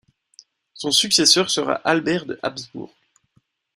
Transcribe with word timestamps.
Son 0.73 0.89
successeur 0.89 1.51
sera 1.51 1.73
Albert 1.75 2.25
de 2.25 2.39
Habsbourg. 2.41 2.91